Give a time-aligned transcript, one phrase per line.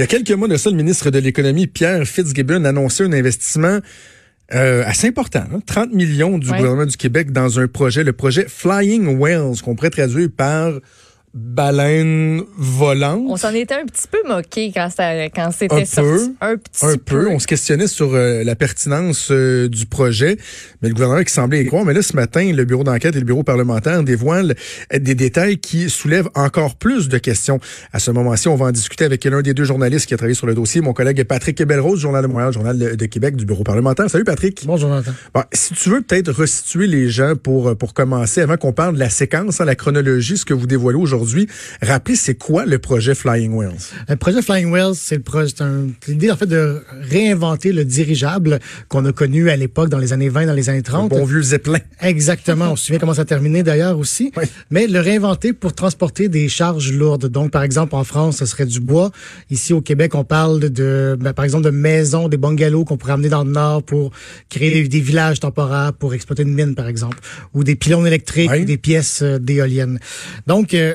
[0.00, 3.12] Il y a quelques mois de ça, le ministre de l'Économie, Pierre Fitzgibbon, annonçait un
[3.12, 3.80] investissement
[4.54, 8.46] euh, assez important, 30 hein, millions du gouvernement du Québec dans un projet, le projet
[8.48, 10.72] Flying Whales, qu'on pourrait traduire par
[11.32, 13.22] baleine volante.
[13.28, 16.34] On s'en était un petit peu moqué quand, quand c'était sorti.
[16.40, 17.28] un petit un peu.
[17.28, 20.38] On se questionnait sur euh, la pertinence euh, du projet,
[20.82, 21.84] mais le gouvernement qui semblait y croire.
[21.84, 24.56] Mais là, ce matin, le bureau d'enquête et le bureau parlementaire dévoilent
[24.92, 27.60] euh, des détails qui soulèvent encore plus de questions.
[27.92, 30.34] À ce moment-ci, on va en discuter avec l'un des deux journalistes qui a travaillé
[30.34, 33.62] sur le dossier, mon collègue Patrick Belrose, Journal de Montréal, Journal de Québec du bureau
[33.62, 34.10] parlementaire.
[34.10, 34.62] Salut Patrick.
[34.66, 35.12] Bonjour Jonathan.
[35.32, 38.98] Bon, si tu veux peut-être resituer les gens pour, pour commencer, avant qu'on parle de
[38.98, 41.48] la séquence, hein, la chronologie, ce que vous dévoilez aujourd'hui, aujourd'hui.
[41.82, 43.74] Rappelez, c'est quoi le projet Flying Whales?
[44.08, 45.54] Le projet Flying Whales, c'est le projet,
[46.08, 50.28] l'idée en fait de réinventer le dirigeable qu'on a connu à l'époque dans les années
[50.28, 51.12] 20, dans les années 30.
[51.12, 51.78] Le bon vieux Zeppelin.
[52.00, 52.72] Exactement.
[52.72, 54.32] On se souvient comment ça a terminé d'ailleurs aussi.
[54.70, 57.26] Mais le réinventer pour transporter des charges lourdes.
[57.26, 59.10] Donc, par exemple, en France, ce serait du bois.
[59.50, 63.12] Ici, au Québec, on parle de, ben, par exemple, de maisons, des bungalows qu'on pourrait
[63.12, 64.10] amener dans le nord pour
[64.48, 67.18] créer des, villages temporaires pour exploiter une mine, par exemple,
[67.54, 69.98] ou des pylônes électriques, ou des pièces euh, d'éoliennes.
[70.46, 70.94] Donc, euh,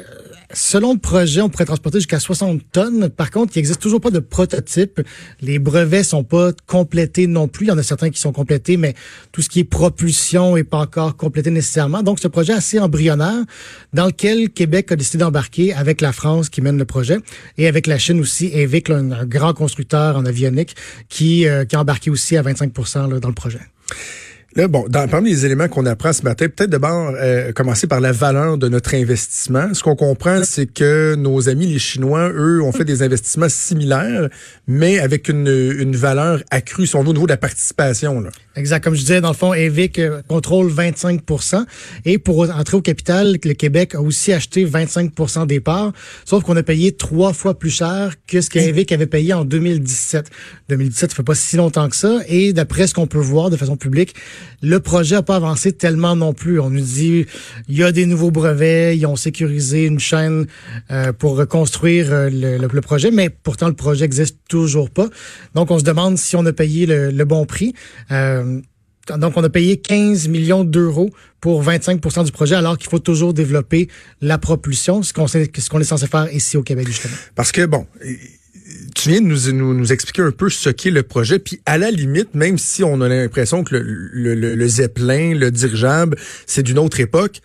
[0.54, 3.10] Selon le projet, on pourrait transporter jusqu'à 60 tonnes.
[3.10, 5.02] Par contre, il n'existe toujours pas de prototype.
[5.42, 7.66] Les brevets sont pas complétés non plus.
[7.66, 8.94] Il y en a certains qui sont complétés, mais
[9.32, 12.04] tout ce qui est propulsion est pas encore complété nécessairement.
[12.04, 13.44] Donc, ce projet assez embryonnaire
[13.94, 17.18] dans lequel Québec a décidé d'embarquer avec la France qui mène le projet
[17.58, 20.76] et avec la Chine aussi, Evic, un, grand constructeur en avionique
[21.10, 23.60] qui, euh, qui a embarqué aussi à 25% dans le projet.
[24.58, 28.00] Là, bon, dans, parmi les éléments qu'on apprend ce matin, peut-être d'abord euh, commencer par
[28.00, 29.74] la valeur de notre investissement.
[29.74, 34.30] Ce qu'on comprend, c'est que nos amis les Chinois, eux, ont fait des investissements similaires,
[34.66, 38.22] mais avec une, une valeur accrue, si on veut, au niveau de la participation.
[38.22, 38.30] Là.
[38.56, 38.82] Exact.
[38.82, 41.66] Comme je disais, dans le fond, EVIC euh, contrôle 25%
[42.06, 45.12] Et pour entrer au capital, le Québec a aussi acheté 25
[45.48, 45.92] des parts,
[46.24, 50.30] sauf qu'on a payé trois fois plus cher que ce qu'EVIC avait payé en 2017.
[50.70, 52.20] 2017, ça fait pas si longtemps que ça.
[52.30, 54.16] Et d'après ce qu'on peut voir de façon publique,
[54.62, 56.60] le projet n'a pas avancé tellement non plus.
[56.60, 57.26] On nous dit
[57.68, 60.48] il y a des nouveaux brevets, ils ont sécurisé une chaîne
[60.92, 65.08] euh, pour reconstruire euh, le, projet, mais pourtant le projet n'existe toujours pas.
[65.54, 67.74] Donc on se demande si on a payé le, bon prix.
[68.12, 68.62] Euh,
[69.20, 73.36] donc, on a payé 15 millions d'euros pour 25% du projet, alors qu'il faut toujours
[73.36, 73.88] développer
[74.20, 77.14] la propulsion, ce qu'on est censé faire ici au Québec, justement.
[77.36, 77.86] Parce que, bon,
[79.06, 81.92] tu viens de nous, nous, expliquer un peu ce qu'est le projet, puis à la
[81.92, 86.18] limite, même si on a l'impression que le, le, le Zeppelin, le dirigeable,
[86.48, 87.42] c'est d'une autre époque,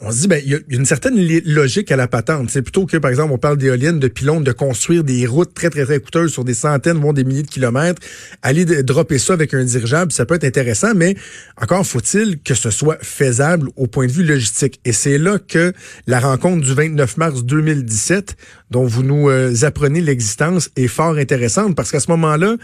[0.00, 2.50] on se dit, ben, il y, a une certaine logique à la patente.
[2.50, 5.70] C'est plutôt que, par exemple, on parle d'éoliennes, de pylônes, de construire des routes très,
[5.70, 8.00] très, très coûteuses sur des centaines, voire des milliers de kilomètres.
[8.42, 11.16] Aller dropper ça avec un dirigeable, ça peut être intéressant, mais
[11.60, 14.80] encore faut-il que ce soit faisable au point de vue logistique.
[14.84, 15.72] Et c'est là que
[16.06, 18.36] la rencontre du 29 mars 2017,
[18.70, 22.56] dont vous nous euh, apprenez l'existence, est fort intéressante parce qu'à ce moment-là,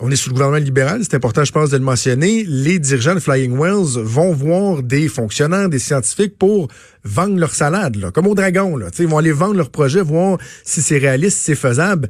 [0.00, 2.44] on est sous le gouvernement libéral, c'est important, je pense, de le mentionner.
[2.48, 6.68] Les dirigeants de Flying Wells vont voir des fonctionnaires, des scientifiques pour
[7.04, 8.76] vendre leur salade, là, comme au dragon.
[8.76, 8.86] Là.
[8.98, 12.08] ils vont aller vendre leur projet, voir si c'est réaliste, si c'est faisable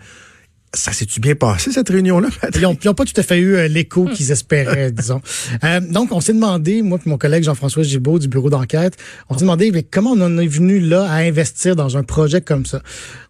[0.74, 2.28] ça s'est-tu bien passé, cette réunion-là?
[2.54, 5.20] Ils n'ont pas tout à fait eu euh, l'écho qu'ils espéraient, disons.
[5.62, 8.96] Euh, donc, on s'est demandé, moi et mon collègue Jean-François Gibault du bureau d'enquête,
[9.28, 12.40] on s'est demandé mais comment on en est venu là à investir dans un projet
[12.40, 12.82] comme ça?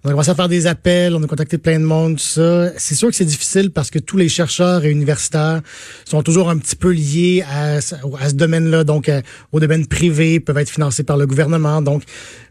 [0.07, 2.73] On a commencé à faire des appels, on a contacté plein de monde, tout ça.
[2.77, 5.63] C'est sûr que c'est difficile parce que tous les chercheurs et universitaires
[6.05, 9.23] sont toujours un petit peu liés à, à ce domaine-là, donc euh,
[9.53, 11.81] au domaine privé, peuvent être financés par le gouvernement.
[11.81, 12.03] Donc,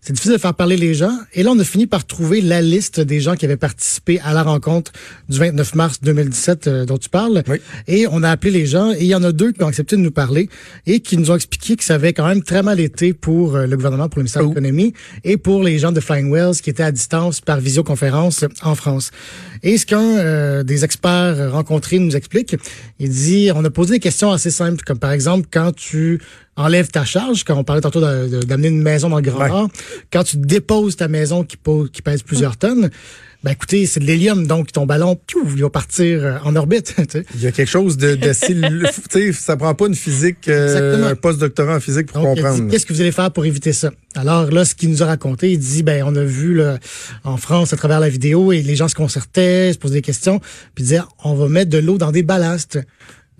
[0.02, 1.16] c'est difficile de faire parler les gens.
[1.34, 4.34] Et là, on a fini par trouver la liste des gens qui avaient participé à
[4.34, 4.92] la rencontre
[5.30, 7.44] du 29 mars 2017 euh, dont tu parles.
[7.88, 9.96] Et on a appelé les gens et il y en a deux qui ont accepté
[9.96, 10.50] de nous parler
[10.88, 13.68] et qui nous ont expliqué que ça avait quand même très mal été pour euh,
[13.68, 14.50] le gouvernement, pour le ministère de oh.
[14.50, 14.94] l'Économie
[15.24, 19.12] et pour les gens de Flying Wells qui étaient à distance par visioconférence en France.
[19.62, 22.56] Et ce qu'un euh, des experts rencontrés nous explique,
[23.00, 26.20] il dit, on a posé des questions assez simples, comme par exemple quand tu
[26.56, 29.70] enlèves ta charge, quand on parlait tantôt d'amener une maison dans le Grand Nord,
[30.12, 31.58] quand tu déposes ta maison qui,
[31.92, 32.90] qui pèse plusieurs tonnes,
[33.44, 36.96] ben écoutez, c'est de l'hélium, donc ton ballon, il va partir euh, en orbite.
[37.36, 38.32] Il y a quelque chose de, de
[39.34, 42.70] ça prend pas une physique, euh, un post-doctorat en physique pour comprendre.
[42.70, 43.92] Qu'est-ce que vous allez faire pour éviter ça?
[44.16, 46.80] Alors là, ce qu'il nous a raconté, il dit, ben on a vu là,
[47.26, 50.40] en France à travers la vidéo et les gens se concertaient, se posaient des questions,
[50.74, 52.80] puis disaient, on va mettre de l'eau dans des ballasts.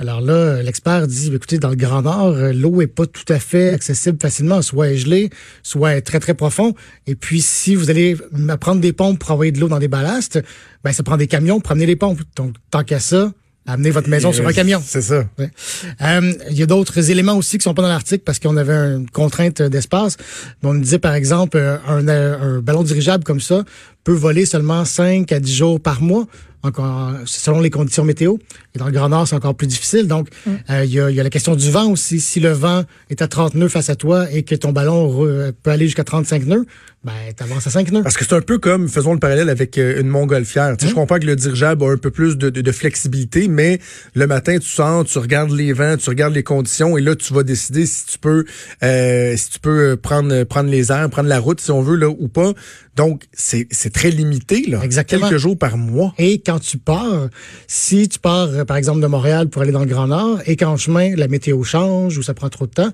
[0.04, 3.40] Alors là, l'expert dit, écoutez, dans le Grand Nord, euh, l'eau est pas tout à
[3.40, 5.30] fait accessible facilement, soit gelée,
[5.64, 6.76] soit très très profond.
[7.08, 8.18] Et puis, si vous allez
[8.60, 10.44] prendre des pompes pour envoyer de l'eau dans des ballasts,
[10.84, 12.20] ben ça prend des camions pour amener les pompes.
[12.36, 13.32] Donc, tant qu'à ça,
[13.66, 14.82] amener votre maison sur un camion.
[14.86, 15.24] C'est ça.
[15.40, 18.74] Euh, il y a d'autres éléments aussi qui sont pas dans l'article parce qu'on avait
[18.74, 20.18] une contrainte d'espace.
[20.64, 23.64] On disait par exemple euh, un, un, ballon dirigeable comme ça
[24.04, 26.28] peut voler seulement 5 à 10 jours par mois
[26.66, 28.38] encore selon les conditions météo.
[28.74, 30.08] Et dans le Grand Nord, c'est encore plus difficile.
[30.08, 30.52] Donc, mm.
[30.70, 32.22] euh, il y, a, y, a, la question du vent aussi.
[32.22, 35.72] Si le vent est à 30 nœuds face à toi et que ton ballon peut
[35.72, 36.66] aller jusqu'à 35 nœuds,
[37.04, 38.02] ben, t'avances à 5 nœuds.
[38.02, 40.78] Parce que c'est un peu comme, faisons le parallèle avec euh, une montgolfière.
[40.78, 40.96] Tu sais, Je mm.
[40.96, 43.80] comprends que le dirigeable a un peu plus de, de, de, flexibilité, mais
[44.16, 47.34] le matin, tu sors, tu regardes les vents, tu regardes les conditions, et là, tu
[47.34, 48.46] vas décider si tu peux,
[48.84, 52.08] euh, si tu peux prendre, prendre les airs, prendre la route, si on veut, là,
[52.08, 52.54] ou pas.
[52.96, 54.82] Donc, c'est très limité, là.
[54.84, 55.30] Exactement.
[55.30, 56.14] Quelques jours par mois.
[56.18, 57.30] Et quand tu pars,
[57.68, 60.56] si tu pars, euh, par exemple, de Montréal pour aller dans le Grand Nord et
[60.56, 62.92] qu'en chemin, la météo change ou ça prend trop de temps,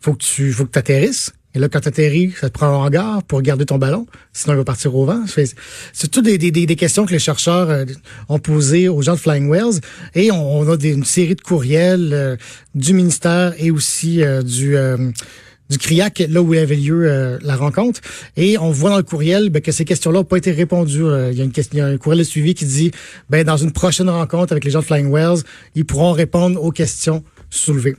[0.00, 1.32] faut que tu faut que atterrisses.
[1.54, 4.54] Et là, quand tu atterris, ça te prend un hangar pour garder ton ballon, sinon
[4.54, 5.24] il va partir au vent.
[5.26, 7.84] C'est toutes des, des, des, questions que les chercheurs euh,
[8.28, 9.80] ont posées aux gens de Flying Wells.
[10.14, 12.36] Et on, a des, une série de courriels euh,
[12.76, 14.76] du ministère et aussi du
[15.70, 18.00] du CRIAC, là où avait lieu euh, la rencontre.
[18.36, 21.04] Et on voit dans le courriel ben, que ces questions-là n'ont pas été répondues.
[21.04, 22.90] Euh, il, y a une question, il y a un courriel de suivi qui dit,
[23.30, 25.42] ben, dans une prochaine rencontre avec les gens de Flying Wells,
[25.76, 27.96] ils pourront répondre aux questions soulevées.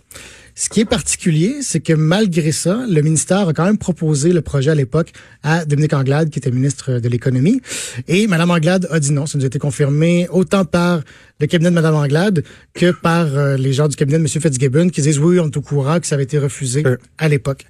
[0.61, 4.41] Ce qui est particulier, c'est que malgré ça, le ministère a quand même proposé le
[4.41, 5.11] projet à l'époque
[5.41, 7.63] à Dominique Anglade, qui était ministre de l'Économie.
[8.07, 9.25] Et Mme Anglade a dit non.
[9.25, 11.01] Ça nous a été confirmé autant par
[11.39, 12.43] le cabinet de Mme Anglade
[12.75, 14.27] que par euh, les gens du cabinet de M.
[14.27, 16.97] Fitzgibbon qui disent oui, on est au courant que ça avait été refusé euh.
[17.17, 17.65] à l'époque.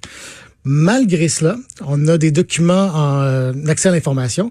[0.64, 1.56] Malgré cela,
[1.86, 4.50] on a des documents en euh, accès à l'information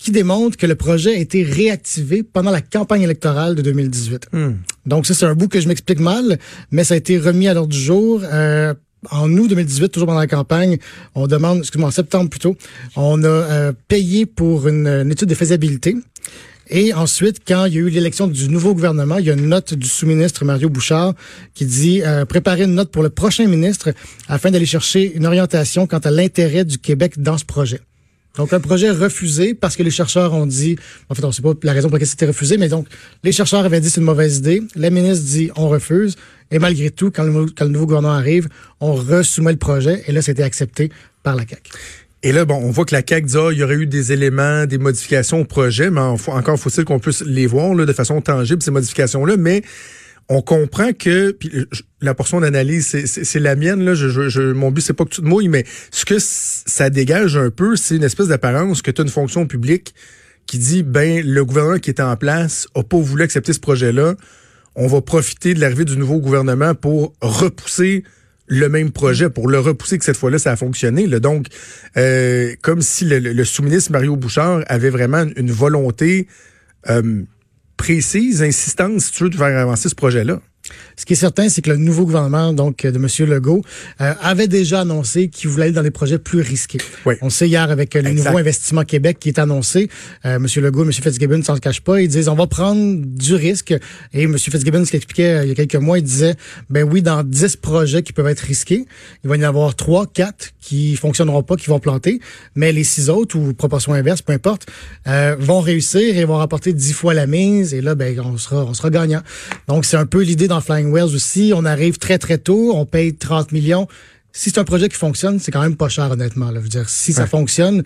[0.00, 4.28] qui démontrent que le projet a été réactivé pendant la campagne électorale de 2018.
[4.32, 4.52] Hmm.
[4.86, 6.38] Donc ça, c'est un bout que je m'explique mal,
[6.70, 8.22] mais ça a été remis à l'ordre du jour.
[8.24, 8.74] Euh,
[9.10, 10.78] en août 2018, toujours pendant la campagne,
[11.14, 12.56] on demande, excuse-moi, en septembre plutôt,
[12.96, 15.96] on a euh, payé pour une, une, étude de faisabilité.
[16.70, 19.48] Et ensuite, quand il y a eu l'élection du nouveau gouvernement, il y a une
[19.48, 21.14] note du sous-ministre Mario Bouchard
[21.52, 23.92] qui dit euh, préparer une note pour le prochain ministre
[24.28, 27.80] afin d'aller chercher une orientation quant à l'intérêt du Québec dans ce projet.
[28.36, 30.76] Donc, un projet refusé parce que les chercheurs ont dit,
[31.08, 32.86] en fait, on ne sait pas la raison pour laquelle c'était refusé, mais donc,
[33.24, 34.62] les chercheurs avaient dit c'est une mauvaise idée.
[34.76, 36.16] La ministre dit on refuse.
[36.52, 38.48] Et malgré tout, quand le, nouveau gouvernement arrive,
[38.80, 40.90] on resoumet le projet et là, c'était accepté
[41.22, 41.70] par la CAQ.
[42.22, 44.12] Et là, bon, on voit que la CAQ dit, ah, il y aurait eu des
[44.12, 48.20] éléments, des modifications au projet, mais encore faut-il qu'on puisse les voir là, de façon
[48.20, 49.36] tangible, ces modifications-là.
[49.38, 49.62] Mais
[50.30, 51.50] on comprend que puis
[52.00, 53.94] la portion d'analyse c'est la mienne là.
[54.54, 57.74] Mon but c'est pas que tu te mouilles mais ce que ça dégage un peu
[57.74, 59.92] c'est une espèce d'apparence que tu as une fonction publique
[60.46, 63.90] qui dit ben le gouvernement qui était en place a pas voulu accepter ce projet
[63.90, 64.14] là
[64.76, 68.04] on va profiter de l'arrivée du nouveau gouvernement pour repousser
[68.46, 71.48] le même projet pour le repousser que cette fois-là ça a fonctionné donc
[71.96, 76.28] euh, comme si le, sous-ministre Mario Bouchard avait vraiment une volonté
[76.88, 77.24] euh,
[77.80, 80.40] précise, insistante, si tu veux, de faire avancer ce projet-là.
[80.96, 83.30] Ce qui est certain, c'est que le nouveau gouvernement donc de M.
[83.30, 83.62] Legault
[84.00, 86.78] euh, avait déjà annoncé qu'il voulait aller dans des projets plus risqués.
[87.06, 87.14] Oui.
[87.22, 89.88] On sait hier avec euh, le nouveau investissement Québec qui est annoncé,
[90.24, 90.46] euh, M.
[90.56, 90.92] Legault, M.
[90.92, 93.74] Fitzgibbon s'en cache pas, ils disent on va prendre du risque.
[94.12, 94.36] Et M.
[94.38, 96.34] Fitzgibbon, ce qu'il expliquait euh, il y a quelques mois, il disait
[96.68, 98.86] ben oui, dans 10 projets qui peuvent être risqués,
[99.24, 102.20] il va y en avoir 3, 4 qui fonctionneront pas, qui vont planter,
[102.54, 104.66] mais les six autres ou proportion inverse, peu importe,
[105.38, 107.74] vont réussir et vont rapporter 10 fois la mise.
[107.74, 109.22] Et là, ben on sera on sera gagnant.
[109.68, 111.52] Donc c'est un peu l'idée dans Flying Wells aussi.
[111.54, 112.72] On arrive très, très tôt.
[112.74, 113.88] On paye 30 millions.
[114.32, 116.52] Si c'est un projet qui fonctionne, c'est quand même pas cher, honnêtement.
[116.52, 116.60] Là.
[116.60, 117.82] Je veux dire, si ça fonctionne,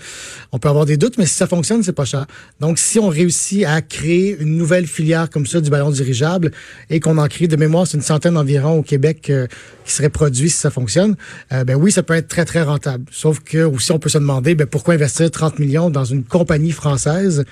[0.53, 2.26] on peut avoir des doutes, mais si ça fonctionne, c'est pas cher.
[2.61, 6.51] Donc, si on réussit à créer une nouvelle filière comme ça du ballon dirigeable
[6.91, 9.46] et qu'on en crée de mémoire, c'est une centaine environ au Québec euh,
[9.87, 11.17] qui serait produit si ça fonctionne,
[11.53, 13.06] euh, ben oui, ça peut être très, très rentable.
[13.10, 16.72] Sauf que aussi, on peut se demander, ben, pourquoi investir 30 millions dans une compagnie
[16.72, 17.44] française?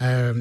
[0.00, 0.32] Euh,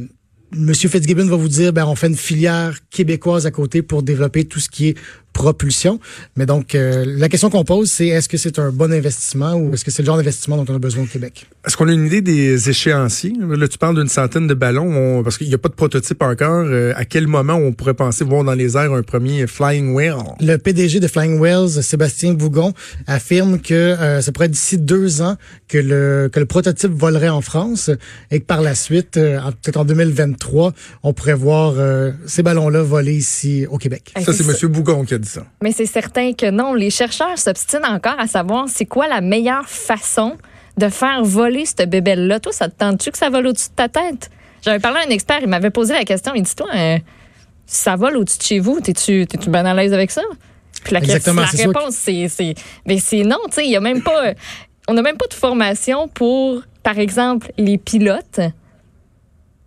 [0.56, 4.46] Monsieur Fitzgibbon va vous dire, ben, on fait une filière québécoise à côté pour développer
[4.46, 4.98] tout ce qui est
[5.34, 6.00] propulsion.
[6.38, 9.74] Mais donc, euh, la question qu'on pose, c'est est-ce que c'est un bon investissement ou
[9.74, 11.48] est-ce que c'est le genre d'investissement dont on a besoin au Québec?
[11.66, 13.34] Est-ce qu'on a une idée des échéanciers?
[13.42, 16.66] Là, tu parles d'une centaine de ballons, parce qu'il n'y a pas de prototype encore.
[16.66, 20.24] Euh, à quel moment on pourrait penser voir dans les airs un premier Flying Whale?
[20.40, 22.74] Le PDG de Flying Whales, Sébastien Bougon,
[23.08, 25.36] affirme que euh, ça pourrait d'ici deux ans
[25.68, 27.90] que le, que le prototype volerait en France
[28.30, 31.76] et que par la suite, peut-être en 2023, on pourrait voir
[32.28, 34.14] ces ballons-là voler ici au Québec.
[34.24, 34.72] Ça, c'est M.
[34.72, 35.18] Bougon qui a
[35.62, 36.74] mais c'est certain que non.
[36.74, 40.38] Les chercheurs s'obstinent encore à savoir c'est quoi la meilleure façon
[40.78, 42.40] de faire voler cette bébelle-là.
[42.40, 44.30] Toi, ça te tente-tu que ça vole au-dessus de ta tête?
[44.64, 46.34] J'avais parlé à un expert, il m'avait posé la question.
[46.36, 46.98] Il dit Toi, euh,
[47.66, 50.22] ça vole au-dessus de chez vous, t'es-tu es bien à l'aise avec ça?
[50.84, 53.38] Puis la, Exactement, la réponse, c'est mais c'est non.
[53.58, 54.34] Il y a même pas.
[54.88, 58.42] On n'a même pas de formation pour, par exemple, les pilotes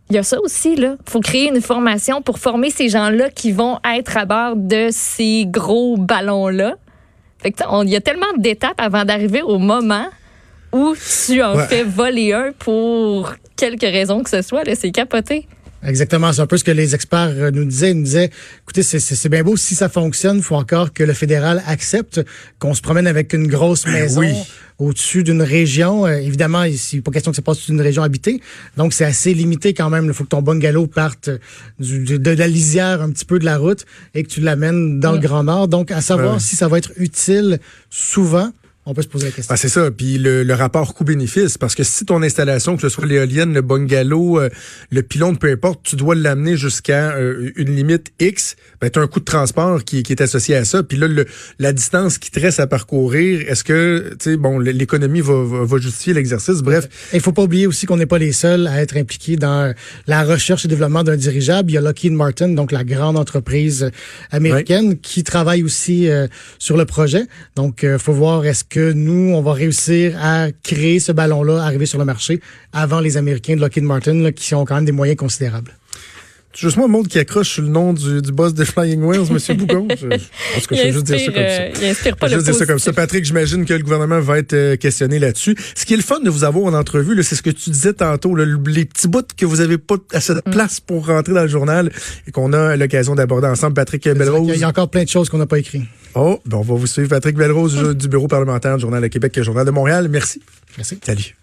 [0.09, 0.97] il y a ça aussi, là.
[1.09, 5.45] faut créer une formation pour former ces gens-là qui vont être à bord de ces
[5.47, 6.77] gros ballons-là.
[7.39, 10.07] Fait que, il y a tellement d'étapes avant d'arriver au moment
[10.73, 10.95] où
[11.27, 14.63] tu en fais voler un pour quelque raison que ce soit.
[14.75, 15.49] C'est capoté.
[15.87, 17.93] Exactement, c'est un peu ce que les experts euh, nous disaient.
[17.93, 18.31] Ils nous disaient,
[18.63, 22.21] écoutez, c'est bien beau, si ça fonctionne, il faut encore que le fédéral accepte
[22.59, 24.23] qu'on se promène avec une grosse ben maison
[24.79, 26.05] au-dessus d'une région.
[26.05, 28.41] Euh, évidemment, il n'est pas question que ça passe sur une région habitée,
[28.77, 30.07] donc c'est assez limité quand même.
[30.07, 31.31] Il faut que ton bungalow parte
[31.79, 35.13] du, de, la lisière un petit peu de la route et que tu l'amènes dans
[35.13, 35.69] le Grand Nord.
[35.69, 38.51] Donc, à savoir si ça va être utile souvent
[38.89, 39.53] on peut se poser la question.
[39.53, 39.91] Ah, c'est ça.
[39.91, 44.39] Puis le, rapport coût-bénéfice, parce que si ton installation, que ce soit l'éolienne, le bungalow,
[44.39, 44.49] euh,
[44.91, 49.03] le pylône, peu importe, tu dois l'amener jusqu'à euh, une limite X, ben, tu as
[49.03, 50.85] un coût de transport qui, est associé à ça.
[50.85, 51.27] Puis là, le,
[51.59, 55.79] la distance qui te reste à parcourir, est-ce que, tu sais, bon, l'économie va, va,
[55.79, 56.63] justifier l'exercice?
[56.63, 56.89] Bref.
[57.13, 59.75] Il faut pas oublier aussi qu'on n'est pas les seuls à être impliqués dans
[60.07, 61.73] la recherche et développement d'un dirigeable.
[61.73, 63.91] Il y a Lockheed Martin, donc la grande entreprise
[64.31, 66.29] américaine, qui travaille aussi euh,
[66.61, 67.27] sur le projet.
[67.57, 71.65] Donc, il faut voir est-ce que que nous, on va réussir à créer ce ballon-là,
[71.65, 72.43] arriver sur le marché
[72.75, 75.73] avant les Américains de Lockheed Martin, qui ont quand même des moyens considérables.
[76.57, 79.29] Juste moi, un monde qui accroche sur le nom du, du boss de Flying Wheels,
[79.31, 79.57] M.
[79.59, 79.89] Bougon.
[79.91, 81.41] Je, pense que je vais juste dire ça comme ça.
[81.41, 82.93] Euh, il inspire pas je juste dire ça comme ça.
[82.95, 85.55] Patrick, j'imagine que le gouvernement va être euh, questionné là-dessus.
[85.75, 87.93] Ce qui est le fun de vous avoir en entrevue, c'est ce que tu disais
[87.93, 90.51] tantôt, les petits bouts que vous avez pas assez de mm.
[90.51, 91.93] place pour rentrer dans le journal
[92.27, 93.75] et qu'on a l'occasion d'aborder ensemble.
[93.75, 94.51] Patrick Belrose.
[94.55, 95.83] Il y a encore plein de choses qu'on n'a pas écrites.
[96.15, 97.11] Oh, ben on va vous suivre.
[97.11, 100.09] Patrick Belrose du Bureau parlementaire du Journal de Québec et Journal de Montréal.
[100.09, 100.41] Merci.
[100.79, 100.99] Merci.
[101.05, 101.37] Salut.